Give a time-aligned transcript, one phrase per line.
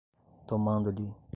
[0.47, 1.13] tomando-lhe